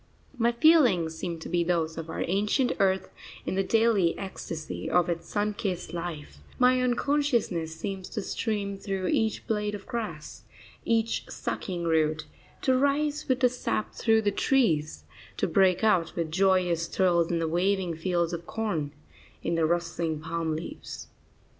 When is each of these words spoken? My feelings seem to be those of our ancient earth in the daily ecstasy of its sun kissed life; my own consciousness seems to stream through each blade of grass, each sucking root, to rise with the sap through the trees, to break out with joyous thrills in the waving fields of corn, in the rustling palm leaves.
My 0.35 0.51
feelings 0.51 1.15
seem 1.15 1.37
to 1.41 1.47
be 1.47 1.63
those 1.63 1.95
of 1.95 2.09
our 2.09 2.25
ancient 2.27 2.71
earth 2.79 3.11
in 3.45 3.53
the 3.53 3.61
daily 3.63 4.17
ecstasy 4.17 4.89
of 4.89 5.09
its 5.09 5.29
sun 5.29 5.53
kissed 5.53 5.93
life; 5.93 6.39
my 6.57 6.81
own 6.81 6.95
consciousness 6.95 7.75
seems 7.75 8.09
to 8.09 8.21
stream 8.23 8.79
through 8.79 9.09
each 9.09 9.45
blade 9.45 9.75
of 9.75 9.85
grass, 9.85 10.41
each 10.85 11.27
sucking 11.29 11.83
root, 11.83 12.25
to 12.63 12.75
rise 12.75 13.27
with 13.27 13.41
the 13.41 13.49
sap 13.49 13.93
through 13.93 14.23
the 14.23 14.31
trees, 14.31 15.03
to 15.37 15.45
break 15.47 15.83
out 15.83 16.15
with 16.15 16.31
joyous 16.31 16.87
thrills 16.87 17.29
in 17.29 17.37
the 17.37 17.47
waving 17.47 17.95
fields 17.95 18.33
of 18.33 18.47
corn, 18.47 18.91
in 19.43 19.53
the 19.53 19.67
rustling 19.67 20.19
palm 20.19 20.55
leaves. 20.55 21.09